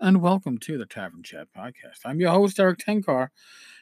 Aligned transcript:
and 0.00 0.22
welcome 0.22 0.56
to 0.56 0.78
the 0.78 0.86
Tavern 0.86 1.24
Chat 1.24 1.48
Podcast. 1.52 2.02
I'm 2.04 2.20
your 2.20 2.30
host, 2.30 2.60
Erik 2.60 2.78
Tenkar, 2.78 3.30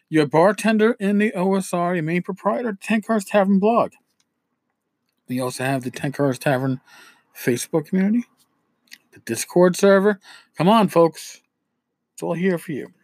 your 0.08 0.26
bartender 0.26 0.92
in 0.92 1.18
the 1.18 1.32
OSR, 1.32 1.96
your 1.96 2.02
main 2.02 2.22
proprietor, 2.22 2.72
Tenkar's 2.72 3.26
Tavern 3.26 3.58
blog. 3.58 3.92
We 5.28 5.40
also 5.40 5.62
have 5.62 5.84
the 5.84 5.90
Tenkar's 5.90 6.38
Tavern 6.38 6.80
Facebook 7.36 7.84
community, 7.84 8.24
the 9.12 9.20
Discord 9.20 9.76
server. 9.76 10.18
Come 10.56 10.70
on, 10.70 10.88
folks. 10.88 11.42
It's 12.14 12.22
all 12.22 12.32
here 12.32 12.56
for 12.56 12.72
you. 12.72 12.94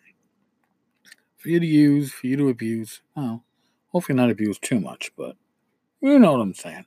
For 1.37 1.51
you 1.51 1.61
to 1.61 1.66
use, 1.66 2.11
for 2.11 2.27
you 2.27 2.38
to 2.38 2.49
abuse. 2.49 3.02
Oh, 3.15 3.43
hopefully 3.88 4.16
not 4.16 4.30
abuse 4.30 4.59
too 4.59 4.80
much, 4.80 5.13
but 5.15 5.37
you 6.01 6.19
know 6.19 6.33
what 6.33 6.41
I'm 6.41 6.55
saying. 6.55 6.87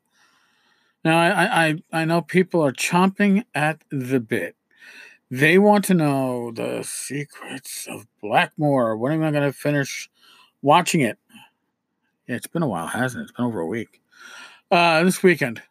Now, 1.05 1.19
I, 1.19 1.67
I, 1.67 1.83
I 1.91 2.05
know 2.05 2.23
people 2.23 2.65
are 2.65 2.73
chomping 2.73 3.43
at 3.53 3.83
the 3.91 4.19
bit. 4.19 4.55
They 5.31 5.57
want 5.57 5.85
to 5.85 5.93
know 5.93 6.51
the 6.51 6.83
secrets 6.83 7.87
of 7.89 8.05
Blackmoor. 8.23 8.97
When 8.97 9.13
am 9.13 9.23
I 9.23 9.31
going 9.31 9.43
to 9.43 9.53
finish 9.53 10.09
watching 10.61 11.01
it? 11.01 11.17
Yeah, 12.27 12.35
it's 12.35 12.47
been 12.47 12.63
a 12.63 12.67
while, 12.67 12.87
hasn't 12.87 13.21
it? 13.21 13.23
It's 13.23 13.31
been 13.31 13.45
over 13.45 13.59
a 13.59 13.65
week. 13.65 14.01
Uh, 14.69 15.03
this 15.03 15.23
weekend, 15.23 15.61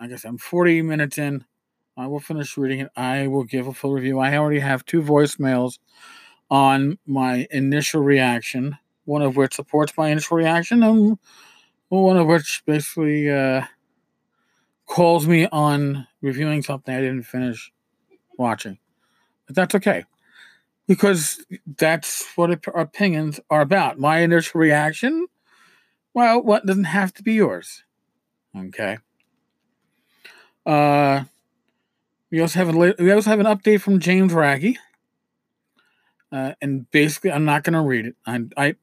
I 0.00 0.06
guess 0.08 0.24
I'm 0.24 0.38
40 0.38 0.82
minutes 0.82 1.18
in. 1.18 1.44
I 1.96 2.06
will 2.06 2.20
finish 2.20 2.56
reading 2.56 2.80
it. 2.80 2.90
I 2.96 3.26
will 3.26 3.44
give 3.44 3.66
a 3.66 3.74
full 3.74 3.92
review. 3.92 4.18
I 4.18 4.36
already 4.36 4.60
have 4.60 4.84
two 4.84 5.02
voicemails 5.02 5.78
on 6.50 6.98
my 7.06 7.46
initial 7.50 8.02
reaction, 8.02 8.78
one 9.04 9.22
of 9.22 9.36
which 9.36 9.54
supports 9.54 9.92
my 9.96 10.08
initial 10.08 10.36
reaction, 10.36 10.82
and 10.82 11.18
one 11.88 12.16
of 12.16 12.26
which 12.26 12.62
basically 12.66 13.30
uh, 13.30 13.62
calls 14.86 15.26
me 15.26 15.48
on 15.50 16.06
reviewing 16.22 16.62
something 16.62 16.94
I 16.94 17.00
didn't 17.00 17.24
finish 17.24 17.72
watching. 18.38 18.78
But 19.46 19.56
that's 19.56 19.74
okay. 19.74 20.04
Because 20.86 21.44
that's 21.76 22.24
what 22.36 22.64
opinions 22.74 23.40
are 23.50 23.60
about. 23.60 23.98
My 23.98 24.20
initial 24.20 24.58
reaction, 24.58 25.26
well, 26.14 26.42
what 26.42 26.64
doesn't 26.64 26.84
have 26.84 27.12
to 27.14 27.22
be 27.22 27.34
yours. 27.34 27.84
Okay. 28.56 28.98
Uh, 30.64 31.24
we 32.30 32.40
also 32.40 32.58
have 32.58 32.74
a 32.74 32.94
we 32.98 33.12
also 33.12 33.30
have 33.30 33.40
an 33.40 33.46
update 33.46 33.80
from 33.80 34.00
James 34.00 34.32
Raggi. 34.32 34.76
Uh, 36.30 36.52
and 36.60 36.90
basically, 36.90 37.32
I'm 37.32 37.44
not 37.44 37.64
going 37.64 37.72
to 37.72 37.80
read 37.80 38.06
it. 38.06 38.16
I, 38.26 38.44
I 38.56 38.76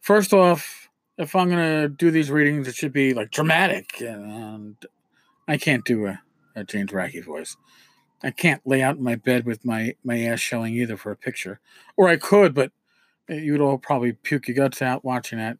first 0.00 0.32
off, 0.32 0.88
if 1.18 1.36
I'm 1.36 1.50
going 1.50 1.82
to 1.82 1.88
do 1.88 2.10
these 2.10 2.30
readings, 2.30 2.66
it 2.68 2.74
should 2.74 2.92
be 2.92 3.12
like 3.12 3.30
dramatic, 3.30 4.00
and 4.00 4.76
I 5.46 5.58
can't 5.58 5.84
do 5.84 6.06
a, 6.06 6.22
a 6.56 6.64
James 6.64 6.90
Raggi 6.90 7.22
voice. 7.22 7.56
I 8.22 8.30
can't 8.30 8.66
lay 8.66 8.82
out 8.82 8.96
in 8.96 9.02
my 9.02 9.14
bed 9.14 9.46
with 9.46 9.64
my 9.64 9.94
my 10.04 10.20
ass 10.20 10.40
showing 10.40 10.74
either 10.74 10.96
for 10.96 11.10
a 11.10 11.16
picture, 11.16 11.60
or 11.96 12.08
I 12.08 12.16
could, 12.16 12.54
but 12.54 12.72
you 13.28 13.52
would 13.52 13.60
all 13.60 13.78
probably 13.78 14.12
puke 14.12 14.48
your 14.48 14.56
guts 14.56 14.82
out 14.82 15.04
watching 15.04 15.38
that. 15.38 15.58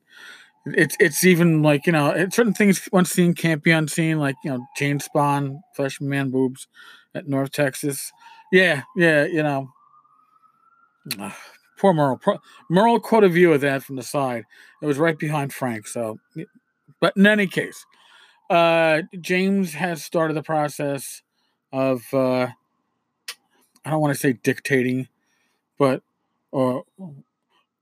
It's 0.66 0.97
it's 1.00 1.25
even 1.25 1.62
like 1.62 1.86
you 1.86 1.92
know 1.92 2.14
certain 2.31 2.53
things 2.53 2.88
once 2.92 3.11
seen 3.11 3.34
can't 3.34 3.62
be 3.62 3.70
unseen, 3.70 4.19
like 4.19 4.36
you 4.44 4.50
know 4.50 4.66
Jane 4.77 5.00
Spawn, 5.00 5.62
Flesh 5.75 6.00
Man 6.00 6.31
boobs 6.31 6.69
at 7.14 7.28
North 7.28 7.53
Texas. 7.53 8.12
Yeah, 8.53 8.83
yeah, 8.97 9.25
you 9.25 9.42
know. 9.42 9.70
Ugh, 11.19 11.33
poor 11.78 11.94
Merle. 11.94 12.20
Merle 12.69 13.00
caught 13.00 13.25
a 13.25 13.28
view 13.28 13.53
of 13.53 13.62
that 13.62 13.82
from 13.82 13.97
the 13.97 14.03
side. 14.03 14.44
It 14.82 14.87
was 14.87 14.99
right 14.99 15.19
behind 15.19 15.53
Frank. 15.53 15.87
So, 15.87 16.19
but 17.00 17.16
in 17.16 17.26
any 17.26 17.47
case, 17.47 17.87
uh, 18.50 19.03
James 19.20 19.72
has 19.72 20.04
started 20.04 20.34
the 20.34 20.43
process 20.43 21.22
of 21.72 22.03
uh, 22.12 22.48
I 23.84 23.91
don't 23.91 24.00
want 24.00 24.14
to 24.14 24.20
say 24.20 24.32
dictating, 24.34 25.08
but 25.78 26.03
uh, 26.53 26.81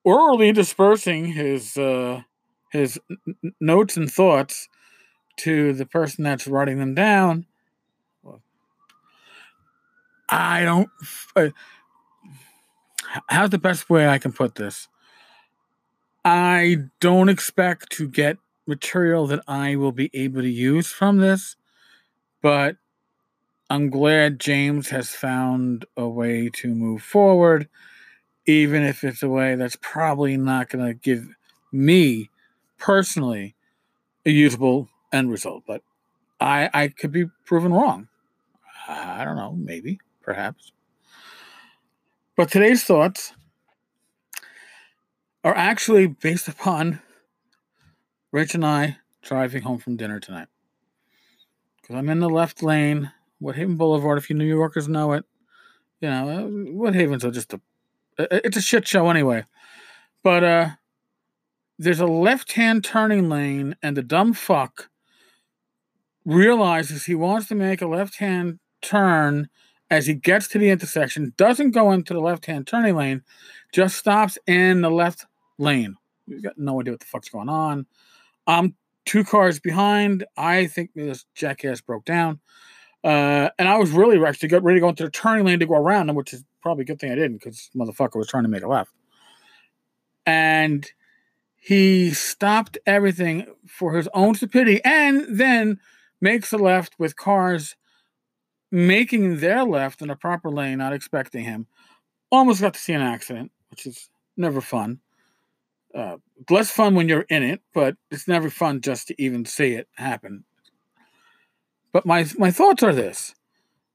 orally 0.05 0.53
dispersing 0.53 1.27
his 1.27 1.77
uh, 1.77 2.23
his 2.71 2.99
n- 3.11 3.53
notes 3.61 3.97
and 3.97 4.11
thoughts 4.11 4.69
to 5.39 5.73
the 5.73 5.87
person 5.87 6.25
that's 6.25 6.47
writing 6.47 6.79
them 6.79 6.95
down. 6.95 7.47
I 10.29 10.65
don't. 10.65 10.91
Uh, 11.35 11.49
how's 13.29 13.51
the 13.51 13.59
best 13.59 13.89
way 13.89 14.07
I 14.09 14.19
can 14.19 14.33
put 14.33 14.57
this? 14.57 14.89
I 16.25 16.77
don't 17.01 17.29
expect 17.29 17.91
to 17.93 18.09
get 18.09 18.37
material 18.67 19.27
that 19.29 19.41
I 19.49 19.77
will 19.77 19.93
be 19.93 20.11
able 20.13 20.43
to 20.43 20.49
use 20.49 20.89
from 20.89 21.19
this, 21.19 21.57
but 22.43 22.77
I'm 23.71 23.91
glad 23.91 24.41
James 24.41 24.89
has 24.89 25.11
found 25.11 25.85
a 25.97 26.09
way 26.09 26.49
to 26.55 26.75
move 26.75 27.03
forward, 27.03 27.69
even 28.47 28.83
if 28.83 29.05
it's 29.05 29.23
a 29.23 29.29
way 29.29 29.57
that's 29.57 29.77
probably 29.83 30.39
not 30.39 30.71
going 30.71 30.87
to 30.87 30.95
give 30.95 31.29
me 31.71 32.31
personally 32.79 33.55
a 34.25 34.31
usable 34.31 34.89
end 35.13 35.31
result. 35.31 35.65
But 35.67 35.83
I, 36.41 36.71
I 36.73 36.89
could 36.89 37.13
be 37.13 37.27
proven 37.45 37.73
wrong. 37.75 38.09
I 38.89 39.25
don't 39.25 39.37
know, 39.37 39.53
maybe, 39.53 40.01
perhaps. 40.23 40.73
But 42.37 42.51
today's 42.51 42.85
thoughts 42.85 43.35
are 45.45 45.55
actually 45.55 46.07
based 46.07 46.49
upon 46.49 47.01
Rich 48.33 48.55
and 48.55 48.65
I 48.65 48.97
driving 49.21 49.63
home 49.63 49.79
from 49.79 49.97
dinner 49.97 50.21
tonight. 50.21 50.49
Because 51.81 51.97
I'm 51.97 52.09
in 52.09 52.21
the 52.21 52.31
left 52.31 52.63
lane, 52.63 53.13
Woodhaven 53.43 53.77
Boulevard, 53.77 54.19
if 54.19 54.29
you 54.29 54.37
New 54.37 54.45
Yorkers 54.45 54.89
know 54.89 55.13
it. 55.13 55.25
You 56.01 56.11
know, 56.11 56.29
uh, 56.29 56.43
Woodhaven's 56.43 57.25
are 57.25 57.31
just 57.31 57.53
a, 57.53 57.61
it's 58.19 58.57
a 58.57 58.63
shit 58.63 58.87
show 58.87 59.09
anyway. 59.11 59.45
But 60.23 60.45
uh, 60.45 60.69
there's 61.79 62.01
a 62.01 62.07
left 62.07 62.53
hand 62.53 62.85
turning 62.85 63.29
lane, 63.29 63.77
and 63.83 63.97
the 63.97 64.03
dumb 64.03 64.33
fuck 64.33 64.91
realizes 66.25 67.05
he 67.05 67.15
wants 67.15 67.49
to 67.49 67.55
make 67.55 67.81
a 67.81 67.87
left 67.87 68.17
hand 68.17 68.59
turn 68.83 69.49
as 69.91 70.07
he 70.07 70.15
gets 70.15 70.49
to 70.49 70.59
the 70.59 70.71
intersection, 70.71 71.33
doesn't 71.37 71.71
go 71.71 71.93
into 71.93 72.13
the 72.13 72.21
left 72.21 72.47
hand 72.47 72.67
turning 72.67 72.95
lane, 72.95 73.23
just 73.73 73.97
stops 73.97 74.39
in 74.47 74.83
the 74.83 74.91
left 74.91 75.25
lane. 75.59 75.97
We've 76.27 76.43
got 76.43 76.59
no 76.59 76.81
idea 76.81 76.93
what 76.93 77.01
the 77.01 77.07
fuck's 77.07 77.31
going 77.31 77.49
on. 77.49 77.87
I'm 78.47 78.77
two 79.07 79.25
cars 79.25 79.59
behind. 79.59 80.25
I 80.37 80.67
think 80.67 80.91
this 80.95 81.25
jackass 81.35 81.81
broke 81.81 82.05
down. 82.05 82.41
Uh, 83.05 83.51
and 83.59 83.69
I 83.69 83.77
was 83.77 83.91
really 83.91 84.23
actually 84.25 84.49
got 84.49 84.63
ready 84.63 84.79
to 84.79 84.81
go 84.81 84.89
into 84.89 85.05
the 85.05 85.11
turning 85.11 85.45
lane 85.45 85.61
to 85.61 85.67
go 85.67 85.75
around 85.75 86.09
him, 86.09 86.17
which 86.17 86.33
is 86.33 86.45
probably 86.63 86.83
a 86.83 86.87
good 86.87 86.99
thing 86.99 87.13
I 87.13 87.15
didn't 87.15 87.39
because 87.39 87.71
motherfucker 87.77 88.17
was 88.17 88.29
trying 88.29 88.43
to 88.43 88.49
make 88.49 88.63
a 88.63 88.69
left. 88.69 88.93
And 90.27 90.91
he 91.57 92.11
stopped 92.11 92.77
everything 92.87 93.47
for 93.67 93.97
his 93.97 94.09
own 94.15 94.35
stupidity 94.35 94.81
and 94.85 95.25
then 95.29 95.79
makes 96.21 96.53
a 96.53 96.59
left 96.59 96.99
with 96.99 97.17
cars 97.17 97.77
making 98.71 99.39
their 99.39 99.65
left 99.65 100.03
in 100.03 100.11
a 100.11 100.17
proper 100.17 100.51
lane, 100.51 100.79
not 100.79 100.93
expecting 100.93 101.45
him. 101.45 101.67
Almost 102.31 102.61
got 102.61 102.75
to 102.75 102.81
see 102.81 102.93
an 102.93 103.01
accident, 103.01 103.53
which 103.71 103.87
is 103.87 104.11
never 104.37 104.61
fun 104.61 105.01
uh, 105.95 106.17
less 106.51 106.71
fun 106.71 106.95
when 106.95 107.09
you're 107.09 107.23
in 107.23 107.43
it, 107.43 107.61
but 107.75 107.97
it's 108.11 108.29
never 108.29 108.51
fun 108.51 108.81
just 108.81 109.09
to 109.09 109.23
even 109.23 109.45
see 109.45 109.73
it 109.73 109.89
happen. 109.95 110.45
But 111.99 112.07
my 112.07 112.25
my 112.39 112.53
thoughts 112.53 112.85
are 112.85 112.95
this: 112.95 113.35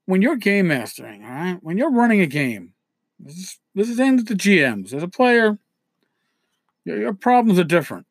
when 0.08 0.22
you're 0.22 0.36
game 0.36 0.68
mastering, 0.68 1.24
all 1.24 1.32
right, 1.32 1.58
when 1.62 1.78
you're 1.78 1.90
running 1.90 2.20
a 2.20 2.26
game, 2.26 2.74
this 3.18 3.38
is 3.38 3.60
this 3.76 3.90
is 3.90 3.98
aimed 3.98 4.20
at 4.20 4.26
the 4.26 4.34
GMs. 4.34 4.94
As 4.94 5.04
a 5.04 5.08
player, 5.08 5.58
your, 6.84 7.00
your 7.00 7.14
problems 7.14 7.58
are 7.60 7.64
different. 7.64 8.06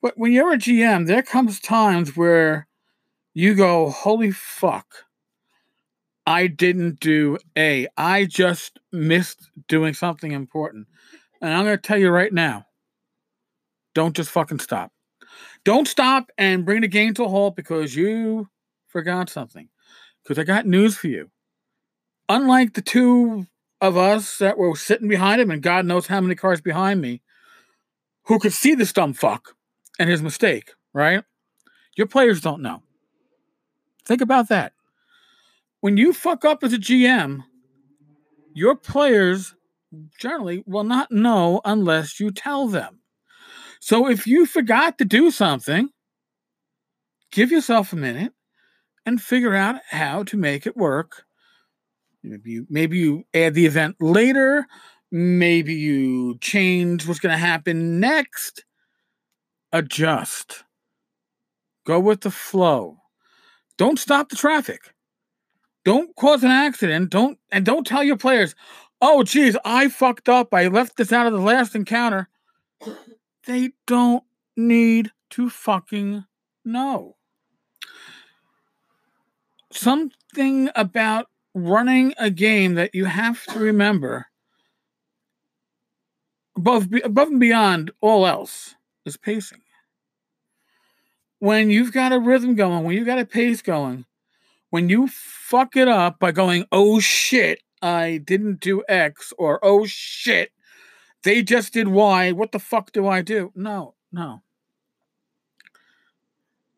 But 0.00 0.16
when 0.16 0.30
you're 0.30 0.52
a 0.52 0.56
GM, 0.56 1.08
there 1.08 1.20
comes 1.20 1.58
times 1.58 2.16
where 2.16 2.68
you 3.32 3.56
go, 3.56 3.90
"Holy 3.90 4.30
fuck." 4.30 4.86
I 6.28 6.46
didn't 6.46 7.00
do 7.00 7.36
A. 7.58 7.88
I 7.96 8.26
just 8.26 8.78
missed 8.92 9.50
doing 9.66 9.94
something 9.94 10.30
important. 10.30 10.86
And 11.40 11.52
I'm 11.52 11.64
going 11.64 11.76
to 11.76 11.82
tell 11.82 11.98
you 11.98 12.10
right 12.10 12.32
now 12.32 12.66
don't 13.96 14.14
just 14.14 14.30
fucking 14.30 14.60
stop. 14.60 14.92
Don't 15.64 15.88
stop 15.88 16.30
and 16.38 16.64
bring 16.64 16.82
the 16.82 16.88
game 16.88 17.14
to 17.14 17.24
a 17.24 17.28
halt 17.28 17.56
because 17.56 17.96
you 17.96 18.48
forgot 18.94 19.28
something. 19.28 19.68
Because 20.22 20.38
I 20.38 20.44
got 20.44 20.66
news 20.66 20.96
for 20.96 21.08
you. 21.08 21.30
Unlike 22.28 22.74
the 22.74 22.80
two 22.80 23.46
of 23.80 23.96
us 23.96 24.38
that 24.38 24.56
were 24.56 24.76
sitting 24.76 25.08
behind 25.08 25.40
him, 25.40 25.50
and 25.50 25.60
God 25.60 25.84
knows 25.84 26.06
how 26.06 26.20
many 26.20 26.36
cars 26.36 26.60
behind 26.60 27.00
me, 27.00 27.20
who 28.26 28.38
could 28.38 28.52
see 28.52 28.74
this 28.74 28.92
dumb 28.92 29.12
fuck 29.12 29.56
and 29.98 30.08
his 30.08 30.22
mistake, 30.22 30.70
right? 30.94 31.24
Your 31.96 32.06
players 32.06 32.40
don't 32.40 32.62
know. 32.62 32.82
Think 34.06 34.20
about 34.20 34.48
that. 34.48 34.72
When 35.80 35.96
you 35.96 36.12
fuck 36.12 36.44
up 36.44 36.62
as 36.62 36.72
a 36.72 36.78
GM, 36.78 37.42
your 38.54 38.76
players 38.76 39.56
generally 40.18 40.62
will 40.66 40.84
not 40.84 41.10
know 41.10 41.60
unless 41.64 42.20
you 42.20 42.30
tell 42.30 42.68
them. 42.68 43.00
So 43.80 44.08
if 44.08 44.26
you 44.26 44.46
forgot 44.46 44.98
to 44.98 45.04
do 45.04 45.32
something, 45.32 45.90
give 47.32 47.50
yourself 47.50 47.92
a 47.92 47.96
minute 47.96 48.32
and 49.06 49.20
figure 49.20 49.54
out 49.54 49.80
how 49.90 50.22
to 50.24 50.36
make 50.36 50.66
it 50.66 50.76
work 50.76 51.24
Maybe 52.24 52.50
you, 52.52 52.66
maybe 52.70 52.98
you 52.98 53.24
add 53.34 53.54
the 53.54 53.66
event 53.66 53.96
later. 54.00 54.66
Maybe 55.12 55.74
you 55.74 56.38
change 56.38 57.06
what's 57.06 57.20
going 57.20 57.34
to 57.34 57.38
happen 57.38 58.00
next. 58.00 58.64
Adjust. 59.72 60.64
Go 61.86 62.00
with 62.00 62.22
the 62.22 62.30
flow. 62.30 62.96
Don't 63.76 63.98
stop 63.98 64.30
the 64.30 64.36
traffic. 64.36 64.94
Don't 65.84 66.16
cause 66.16 66.42
an 66.42 66.50
accident. 66.50 67.10
Don't 67.10 67.38
and 67.52 67.66
don't 67.66 67.86
tell 67.86 68.02
your 68.02 68.16
players, 68.16 68.54
"Oh, 69.02 69.22
geez, 69.22 69.54
I 69.66 69.88
fucked 69.88 70.30
up. 70.30 70.54
I 70.54 70.68
left 70.68 70.96
this 70.96 71.12
out 71.12 71.26
of 71.26 71.34
the 71.34 71.40
last 71.40 71.74
encounter." 71.74 72.30
They 73.46 73.72
don't 73.86 74.24
need 74.56 75.12
to 75.30 75.50
fucking 75.50 76.24
know. 76.64 77.16
Something 79.74 80.70
about 80.76 81.26
running 81.52 82.14
a 82.16 82.30
game 82.30 82.74
that 82.74 82.94
you 82.94 83.06
have 83.06 83.44
to 83.46 83.58
remember 83.58 84.26
above 86.56 86.88
above 87.02 87.28
and 87.28 87.40
beyond 87.40 87.90
all 88.00 88.24
else 88.24 88.76
is 89.04 89.16
pacing. 89.16 89.62
When 91.40 91.70
you've 91.70 91.92
got 91.92 92.12
a 92.12 92.20
rhythm 92.20 92.54
going, 92.54 92.84
when 92.84 92.96
you've 92.96 93.06
got 93.06 93.18
a 93.18 93.26
pace 93.26 93.62
going, 93.62 94.04
when 94.70 94.88
you 94.88 95.08
fuck 95.08 95.76
it 95.76 95.88
up 95.88 96.20
by 96.20 96.30
going, 96.30 96.66
"Oh 96.70 97.00
shit, 97.00 97.60
I 97.82 98.18
didn't 98.18 98.60
do 98.60 98.84
X," 98.88 99.32
or 99.38 99.58
"Oh 99.60 99.86
shit, 99.86 100.52
they 101.24 101.42
just 101.42 101.72
did 101.72 101.88
Y. 101.88 102.30
What 102.30 102.52
the 102.52 102.60
fuck 102.60 102.92
do 102.92 103.08
I 103.08 103.22
do?" 103.22 103.50
No, 103.56 103.96
no. 104.12 104.42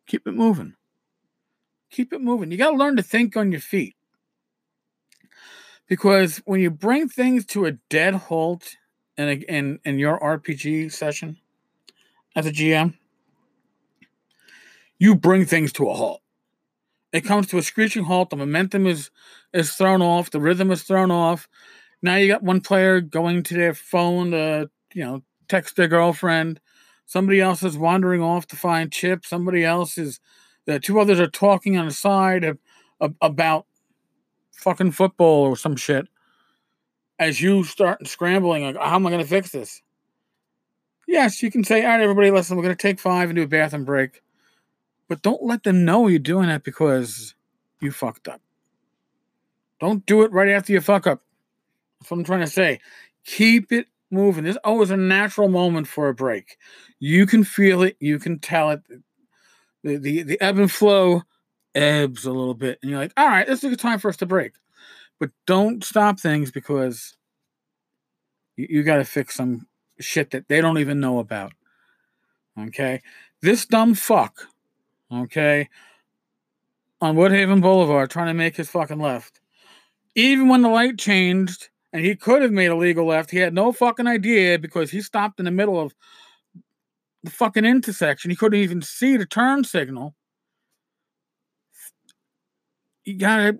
Keep 0.07 0.27
it 0.27 0.33
moving. 0.33 0.75
Keep 1.91 2.13
it 2.13 2.21
moving. 2.21 2.51
You 2.51 2.59
got 2.59 2.71
to 2.71 2.77
learn 2.77 2.97
to 2.97 3.03
think 3.03 3.37
on 3.37 3.53
your 3.53 3.61
feet. 3.61 3.95
Because 5.89 6.39
when 6.45 6.61
you 6.61 6.71
bring 6.71 7.09
things 7.09 7.47
to 7.47 7.65
a 7.67 7.73
dead 7.73 8.15
halt 8.15 8.77
in, 9.17 9.29
a, 9.29 9.33
in, 9.33 9.79
in 9.85 9.99
your 9.99 10.19
RPG 10.19 10.93
session 10.93 11.39
as 12.35 12.47
a 12.47 12.53
GM, 12.53 12.95
you 14.99 15.15
bring 15.15 15.45
things 15.45 15.73
to 15.75 15.89
a 15.89 15.95
halt. 15.95 16.23
It 17.13 17.25
comes 17.25 17.47
to 17.49 17.59
a 17.59 17.63
screeching 17.63 18.05
halt. 18.05 18.31
The 18.31 18.37
momentum 18.37 18.87
is 18.87 19.11
is 19.53 19.73
thrown 19.73 20.03
off. 20.03 20.31
The 20.31 20.41
rhythm 20.41 20.71
is 20.71 20.83
thrown 20.83 21.11
off. 21.11 21.49
Now 22.03 22.17
you 22.17 22.29
got 22.29 22.43
one 22.43 22.61
player 22.61 23.01
going 23.01 23.43
to 23.45 23.55
their 23.55 23.75
phone 23.75 24.33
to 24.33 24.71
you 24.93 25.05
know 25.05 25.23
text 25.49 25.77
their 25.77 25.89
girlfriend. 25.89 26.61
Somebody 27.07 27.41
else 27.41 27.63
is 27.63 27.79
wandering 27.79 28.23
off 28.23 28.47
to 28.49 28.57
find 28.57 28.93
chips. 28.93 29.29
Somebody 29.29 29.65
else 29.65 29.97
is. 29.97 30.21
The 30.67 30.79
two 30.79 31.01
others 31.01 31.21
are 31.21 31.29
talking 31.29 31.79
on 31.79 31.87
the 31.87 31.93
side 31.93 32.45
of, 32.45 32.59
of, 33.01 33.15
about 33.21 33.67
fucking 34.53 34.93
football 34.93 35.45
or 35.45 35.57
some 35.57 35.77
shit. 35.77 36.07
As 37.19 37.41
you 37.41 37.65
start 37.65 38.07
scrambling, 38.07 38.65
like, 38.65 38.77
how 38.77 38.97
am 38.97 39.07
I 39.07 39.11
going 39.11 39.23
to 39.23 39.29
fix 39.29 39.51
this? 39.51 39.81
Yes, 41.07 41.43
you 41.43 41.51
can 41.51 41.65
say, 41.65 41.85
all 41.85 41.93
right, 41.93 42.01
everybody, 42.01 42.31
listen, 42.31 42.57
we're 42.57 42.65
going 42.65 42.77
to 42.77 42.83
take 42.83 42.99
five 42.99 43.31
and 43.31 43.37
do 43.37 43.43
a 43.43 43.49
bathroom 43.49 43.85
break. 43.85 44.23
But 45.09 45.23
don't 45.23 45.43
let 45.43 45.63
them 45.63 45.85
know 45.85 46.09
you're 46.09 46.19
doing 46.19 46.49
that 46.49 46.65
because 46.65 47.35
you 47.81 47.93
fucked 47.93 48.29
up. 48.29 48.41
Don't 49.81 50.05
do 50.05 50.23
it 50.23 50.33
right 50.33 50.49
after 50.49 50.73
you 50.73 50.81
fuck 50.81 51.07
up. 51.07 51.23
That's 52.01 52.11
what 52.11 52.19
I'm 52.19 52.25
trying 52.25 52.41
to 52.41 52.47
say. 52.47 52.81
Keep 53.25 53.73
it 53.73 53.87
moving. 54.11 54.45
There's 54.45 54.57
always 54.59 54.91
a 54.91 54.97
natural 54.97 55.49
moment 55.49 55.87
for 55.87 56.09
a 56.09 56.15
break. 56.15 56.59
You 56.99 57.27
can 57.27 57.45
feel 57.45 57.83
it, 57.83 57.97
you 58.01 58.19
can 58.19 58.39
tell 58.39 58.71
it. 58.71 58.81
The, 59.87 60.23
the, 60.23 60.41
ebb 60.41 60.59
and 60.59 60.71
flow 60.71 61.23
ebbs 61.75 62.25
a 62.25 62.33
little 62.33 62.55
bit, 62.55 62.79
and 62.83 62.91
you're 62.91 63.01
like, 63.01 63.13
all 63.17 63.29
right, 63.29 63.47
this 63.47 63.61
is 63.61 63.65
a 63.65 63.69
good 63.69 63.79
time 63.79 64.01
for 64.01 64.09
us 64.09 64.17
to 64.19 64.27
break. 64.27 64.55
But 65.21 65.31
don't 65.47 65.85
stop 65.85 66.19
things 66.19 66.51
because 66.51 67.17
you, 68.57 68.67
you 68.69 68.83
got 68.83 68.97
to 68.97 69.05
fix 69.05 69.37
some 69.37 69.67
shit 70.01 70.31
that 70.33 70.49
they 70.49 70.61
don't 70.61 70.79
even 70.79 70.99
know 70.99 71.21
about. 71.21 71.53
Okay? 72.59 73.01
This 73.43 73.65
dumb 73.65 73.95
fuck, 73.95 74.49
okay, 75.13 75.69
on 77.01 77.15
Woodhaven 77.15 77.61
Boulevard 77.63 78.11
trying 78.11 78.29
to 78.29 78.35
make 78.35 78.57
his 78.57 78.69
fucking 78.69 78.99
left. 78.99 79.41
Even 80.15 80.49
when 80.49 80.63
the 80.63 80.69
light 80.69 80.99
changed 80.99 81.69
and 81.93 82.05
he 82.05 82.17
could 82.17 82.43
have 82.43 82.53
made 82.53 82.71
a 82.71 82.77
legal 82.77 83.07
left, 83.07 83.31
he 83.31 83.39
had 83.39 83.55
no 83.55 83.71
fucking 83.71 84.07
idea 84.07 84.59
because 84.59 84.91
he 84.91 85.01
stopped 85.01 85.39
in 85.39 85.45
the 85.45 85.51
middle 85.51 85.79
of 85.79 85.95
the 87.27 87.33
fucking 87.33 87.65
intersection. 87.65 88.31
He 88.31 88.37
couldn't 88.37 88.61
even 88.61 88.81
see 88.81 89.17
the 89.17 89.27
turn 89.27 89.65
signal. 89.65 90.15
You 93.05 93.19
gotta. 93.19 93.59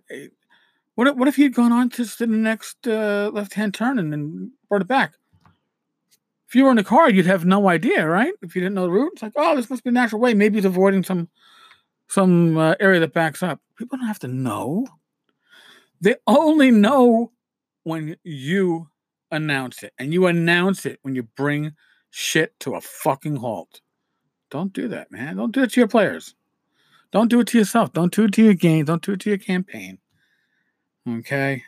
What 0.95 1.09
if, 1.09 1.17
what 1.17 1.29
if 1.29 1.37
he 1.37 1.43
had 1.43 1.55
gone 1.55 1.73
on 1.73 1.91
to 1.91 2.05
the 2.05 2.27
next 2.27 2.89
uh, 2.89 3.31
left 3.35 3.53
hand 3.53 3.75
turn 3.75 3.99
and 3.99 4.11
then 4.13 4.53
brought 4.69 4.81
it 4.81 4.89
back? 4.89 5.13
If 6.49 6.55
you 6.55 6.65
were 6.65 6.71
in 6.71 6.77
the 6.77 6.85
car, 6.85 7.11
you'd 7.11 7.27
have 7.27 7.45
no 7.45 7.69
idea, 7.69 8.07
right? 8.07 8.33
If 8.41 8.55
you 8.55 8.63
didn't 8.63 8.77
know 8.77 8.85
the 8.87 8.93
route, 8.93 9.13
it's 9.15 9.23
like, 9.23 9.33
oh, 9.37 9.57
this 9.57 9.69
must 9.69 9.85
be 9.85 9.91
a 9.91 9.93
natural 9.93 10.21
way. 10.21 10.33
Maybe 10.33 10.57
he's 10.57 10.65
avoiding 10.65 11.03
some 11.03 11.29
some 12.09 12.57
uh, 12.57 12.77
area 12.79 13.01
that 13.01 13.13
backs 13.13 13.43
up. 13.43 13.61
People 13.77 13.99
don't 13.99 14.07
have 14.07 14.21
to 14.21 14.29
know. 14.29 14.87
They 16.01 16.15
only 16.27 16.71
know 16.71 17.33
when 17.83 18.17
you 18.23 18.89
announce 19.33 19.83
it, 19.83 19.93
and 19.99 20.13
you 20.13 20.27
announce 20.27 20.87
it 20.87 21.01
when 21.03 21.17
you 21.17 21.25
bring 21.25 21.73
shit 22.19 22.59
to 22.59 22.75
a 22.75 22.81
fucking 22.81 23.37
halt. 23.37 23.83
Don't 24.51 24.73
do 24.73 24.89
that, 24.89 25.13
man. 25.13 25.37
Don't 25.37 25.53
do 25.53 25.63
it 25.63 25.73
to 25.73 25.81
your 25.81 25.89
players. 25.89 26.35
Don't 27.13 27.29
do 27.29 27.41
it 27.41 27.49
to 27.49 27.59
yourself. 27.59 27.93
Don't 27.93 28.13
do 28.13 28.25
it 28.25 28.33
to 28.33 28.43
your 28.43 28.55
game. 28.55 28.87
Don't 28.87 29.03
do 29.03 29.13
it 29.13 29.21
to 29.21 29.29
your 29.29 29.39
campaign. 29.39 29.99
Okay? 31.07 31.63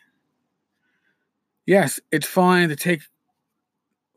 Yes, 1.67 2.01
it's 2.11 2.27
fine 2.27 2.71
to 2.71 2.77
take 2.77 3.03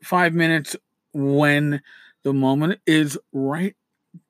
five 0.04 0.34
minutes 0.34 0.78
when 1.12 1.82
the 2.24 2.32
moment 2.32 2.80
is 2.88 3.20
right. 3.34 3.76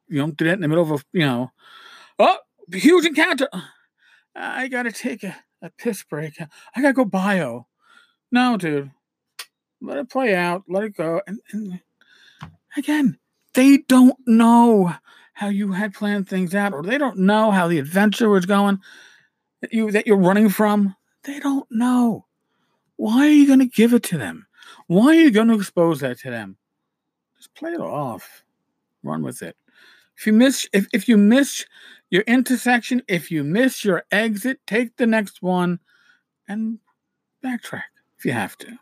You 0.07 0.17
don't 0.17 0.35
do 0.35 0.45
that 0.45 0.53
in 0.53 0.61
the 0.61 0.67
middle 0.67 0.83
of 0.83 1.01
a, 1.01 1.03
you 1.13 1.25
know, 1.25 1.51
oh, 2.17 2.37
huge 2.73 3.05
encounter. 3.05 3.47
I 4.35 4.69
got 4.69 4.83
to 4.83 4.91
take 4.91 5.23
a, 5.23 5.35
a 5.61 5.69
piss 5.69 6.03
break. 6.03 6.41
I 6.75 6.81
got 6.81 6.87
to 6.87 6.93
go 6.93 7.05
bio. 7.05 7.67
No, 8.31 8.57
dude. 8.57 8.89
Let 9.81 9.99
it 9.99 10.09
play 10.09 10.33
out. 10.33 10.63
Let 10.67 10.83
it 10.83 10.97
go. 10.97 11.21
And, 11.27 11.39
and 11.51 11.79
again, 12.77 13.17
they 13.53 13.77
don't 13.77 14.17
know 14.25 14.93
how 15.33 15.49
you 15.49 15.71
had 15.71 15.93
planned 15.93 16.29
things 16.29 16.53
out, 16.53 16.73
or 16.73 16.83
they 16.83 16.97
don't 16.97 17.17
know 17.17 17.51
how 17.51 17.67
the 17.67 17.79
adventure 17.79 18.29
was 18.29 18.45
going 18.45 18.79
that 19.61 19.73
you 19.73 19.91
that 19.91 20.07
you're 20.07 20.17
running 20.17 20.49
from. 20.49 20.95
They 21.23 21.39
don't 21.39 21.67
know. 21.71 22.25
Why 22.97 23.27
are 23.27 23.29
you 23.29 23.47
going 23.47 23.59
to 23.59 23.65
give 23.65 23.93
it 23.93 24.03
to 24.03 24.17
them? 24.17 24.45
Why 24.87 25.07
are 25.07 25.13
you 25.13 25.31
going 25.31 25.47
to 25.47 25.55
expose 25.55 26.01
that 26.01 26.19
to 26.19 26.29
them? 26.29 26.57
Just 27.37 27.53
play 27.55 27.71
it 27.71 27.79
off. 27.79 28.43
Run 29.03 29.23
with 29.23 29.41
it. 29.41 29.55
If 30.17 30.27
you 30.27 30.33
miss 30.33 30.67
if, 30.73 30.87
if 30.93 31.07
you 31.07 31.17
miss 31.17 31.65
your 32.09 32.21
intersection, 32.23 33.01
if 33.07 33.31
you 33.31 33.43
miss 33.43 33.83
your 33.83 34.03
exit, 34.11 34.59
take 34.67 34.97
the 34.97 35.07
next 35.07 35.41
one 35.41 35.79
and 36.47 36.79
backtrack 37.43 37.83
if 38.17 38.25
you 38.25 38.33
have 38.33 38.57
to. 38.59 38.77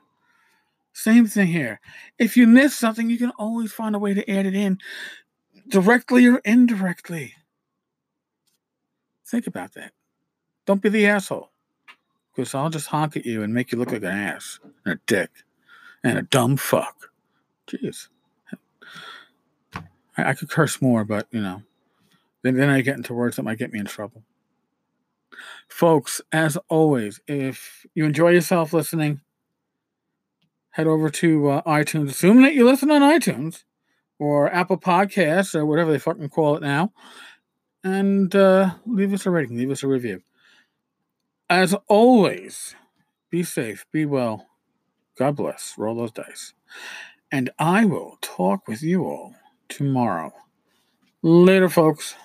Same 1.00 1.28
thing 1.28 1.48
here. 1.48 1.80
If 2.18 2.36
you 2.36 2.46
miss 2.46 2.76
something, 2.76 3.10
you 3.10 3.18
can 3.18 3.32
always 3.40 3.72
find 3.72 3.96
a 3.96 4.00
way 4.00 4.14
to 4.14 4.30
add 4.30 4.46
it 4.46 4.54
in 4.54 4.80
directly 5.70 6.28
or 6.28 6.42
indirectly. 6.44 7.36
Think 9.26 9.48
about 9.48 9.76
that. 9.76 9.94
Don't 10.66 10.82
be 10.82 10.90
the 10.90 11.08
asshole. 11.08 11.52
Because 12.36 12.54
I'll 12.54 12.70
just 12.70 12.88
honk 12.88 13.16
at 13.16 13.26
you 13.26 13.44
and 13.44 13.54
make 13.54 13.72
you 13.72 13.78
look 13.78 13.94
like 13.94 14.04
an 14.04 14.10
ass 14.10 14.60
and 14.84 14.96
a 14.96 15.00
dick 15.08 15.30
and 16.04 16.18
a 16.18 16.24
dumb 16.24 16.58
fuck. 16.58 17.10
Jeez. 17.68 18.10
I, 19.74 19.84
I 20.18 20.34
could 20.34 20.50
curse 20.50 20.82
more, 20.82 21.06
but 21.06 21.28
you 21.32 21.40
know, 21.40 21.64
then, 22.42 22.56
then 22.56 22.70
I 22.70 22.82
get 22.82 22.98
into 22.98 23.14
words 23.14 23.38
that 23.38 23.44
might 23.44 23.58
get 23.58 23.72
me 23.72 23.80
in 23.80 23.86
trouble. 23.86 24.22
Folks, 25.70 26.20
as 26.34 26.58
always, 26.68 27.22
if 27.26 27.86
you 27.96 28.04
enjoy 28.04 28.32
yourself 28.32 28.74
listening, 28.74 29.22
head 30.80 30.88
over 30.88 31.10
to 31.10 31.50
uh, 31.50 31.62
iTunes. 31.64 32.12
Assuming 32.12 32.44
that 32.44 32.54
you 32.54 32.66
listen 32.66 32.90
on 32.90 33.02
iTunes 33.02 33.64
or 34.18 34.50
Apple 34.54 34.78
Podcasts 34.78 35.54
or 35.54 35.66
whatever 35.66 35.92
they 35.92 36.00
fucking 36.00 36.30
call 36.30 36.56
it 36.56 36.62
now, 36.62 36.94
and 37.84 38.34
uh, 38.34 38.72
leave 38.86 39.14
us 39.14 39.26
a 39.26 39.30
rating, 39.30 39.58
leave 39.58 39.72
us 39.72 39.84
a 39.84 39.88
review. 39.88 40.22
As 41.50 41.76
always, 41.88 42.76
be 43.30 43.44
safe, 43.44 43.86
be 43.92 44.06
well. 44.06 44.48
God 45.18 45.36
bless. 45.36 45.74
Roll 45.78 45.96
those 45.96 46.14
dice. 46.14 46.54
And 47.30 47.50
I 47.60 47.84
will 47.84 48.18
talk 48.22 48.66
with 48.66 48.82
you 48.82 49.04
all 49.04 49.36
tomorrow. 49.68 50.32
Later, 51.22 51.68
folks. 51.68 52.16